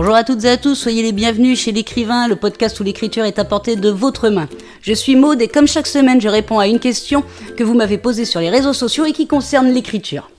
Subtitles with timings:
[0.00, 3.24] Bonjour à toutes et à tous, soyez les bienvenus chez l'écrivain, le podcast où l'écriture
[3.24, 4.48] est apportée de votre main.
[4.80, 7.22] Je suis Maude et comme chaque semaine, je réponds à une question
[7.58, 10.30] que vous m'avez posée sur les réseaux sociaux et qui concerne l'écriture.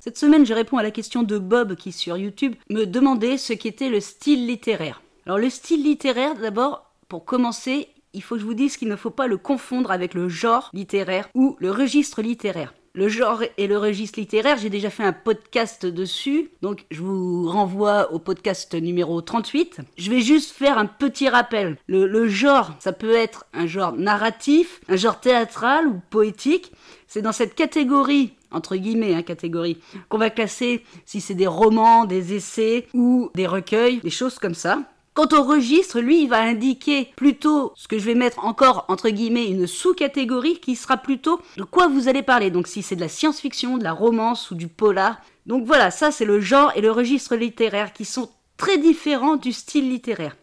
[0.00, 3.52] Cette semaine, je réponds à la question de Bob qui, sur YouTube, me demandait ce
[3.52, 5.02] qu'était le style littéraire.
[5.26, 8.96] Alors, le style littéraire, d'abord, pour commencer, il faut que je vous dise qu'il ne
[8.96, 12.72] faut pas le confondre avec le genre littéraire ou le registre littéraire.
[12.94, 17.48] Le genre et le registre littéraire, j'ai déjà fait un podcast dessus, donc je vous
[17.48, 19.80] renvoie au podcast numéro 38.
[19.96, 21.78] Je vais juste faire un petit rappel.
[21.86, 26.70] Le, genre, ça peut être un genre narratif, un genre théâtral ou poétique.
[27.06, 29.78] C'est dans cette catégorie entre guillemets, hein, catégorie,
[30.10, 34.54] qu'on va classer si c'est des romans, des essais ou des recueils, des choses comme
[34.54, 34.82] ça.
[35.14, 39.10] Quant au registre, lui, il va indiquer plutôt ce que je vais mettre encore entre
[39.10, 42.50] guillemets une sous-catégorie qui sera plutôt de quoi vous allez parler.
[42.50, 45.20] Donc si c'est de la science-fiction, de la romance ou du polar.
[45.44, 49.52] Donc voilà, ça c'est le genre et le registre littéraire qui sont très différents du
[49.52, 50.36] style littéraire.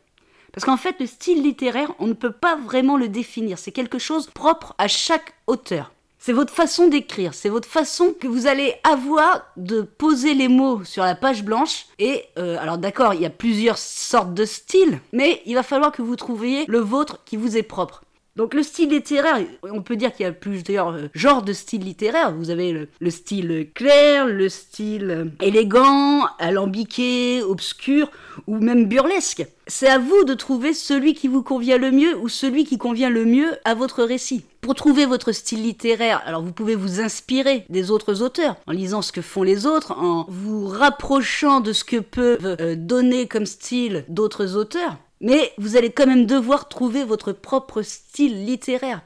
[0.52, 3.58] Parce qu'en fait, le style littéraire, on ne peut pas vraiment le définir.
[3.58, 5.91] C'est quelque chose propre à chaque auteur.
[6.21, 10.83] C'est votre façon d'écrire, c'est votre façon que vous allez avoir de poser les mots
[10.83, 11.85] sur la page blanche.
[11.97, 15.93] Et euh, alors d'accord, il y a plusieurs sortes de styles, mais il va falloir
[15.93, 18.03] que vous trouviez le vôtre qui vous est propre.
[18.39, 21.83] Donc le style littéraire, on peut dire qu'il y a plusieurs euh, genres de style
[21.83, 22.33] littéraire.
[22.33, 28.09] Vous avez le, style clair, le style euh, élégant, alambiqué, obscur
[28.47, 29.45] ou même burlesque.
[29.67, 33.09] C'est à vous de trouver celui qui vous convient le mieux ou celui qui convient
[33.09, 34.45] le mieux à votre récit.
[34.61, 39.01] Pour trouver votre style littéraire, alors vous pouvez vous inspirer des autres auteurs en lisant
[39.01, 43.45] ce que font les autres, en vous rapprochant de ce que peuvent euh, donner comme
[43.45, 44.95] style d'autres auteurs.
[45.21, 49.01] Mais vous allez quand même devoir trouver votre propre style littéraire.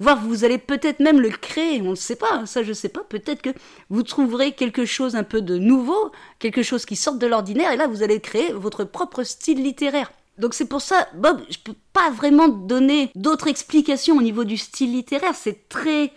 [0.00, 2.88] Voire vous allez peut-être même le créer, on ne sait pas, ça je ne sais
[2.88, 3.50] pas, peut-être que
[3.90, 7.76] vous trouverez quelque chose un peu de nouveau, quelque chose qui sorte de l'ordinaire, et
[7.76, 10.12] là vous allez créer votre propre style littéraire.
[10.38, 14.56] Donc c'est pour ça, Bob, je peux pas vraiment donner d'autres explications au niveau du
[14.56, 16.12] style littéraire, c'est très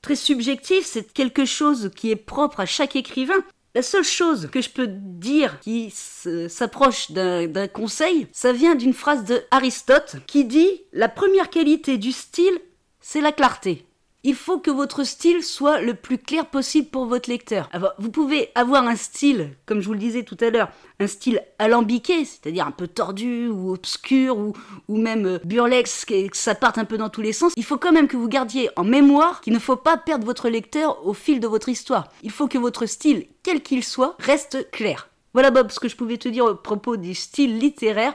[0.00, 3.42] très subjectif, c'est quelque chose qui est propre à chaque écrivain.
[3.76, 9.24] La seule chose que je peux dire qui s'approche d'un conseil, ça vient d'une phrase
[9.24, 12.56] de Aristote qui dit La première qualité du style,
[13.00, 13.84] c'est la clarté
[14.24, 17.68] il faut que votre style soit le plus clair possible pour votre lecteur.
[17.98, 21.42] vous pouvez avoir un style, comme je vous le disais tout à l'heure, un style
[21.58, 24.54] alambiqué, c'est-à-dire un peu tordu ou obscur ou,
[24.88, 27.52] même euh, burlesque et que ça parte un peu dans tous les sens.
[27.56, 30.48] Il faut quand même que vous gardiez en mémoire qu'il ne faut pas perdre votre
[30.48, 32.08] lecteur au fil de votre histoire.
[32.22, 35.10] Il faut que votre style, quel qu'il soit, reste clair.
[35.34, 38.14] Voilà Bob ce que je pouvais te dire au propos du style littéraire.